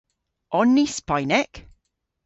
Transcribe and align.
On 0.61 0.73
ni 0.75 0.87
Spaynek? 0.95 1.65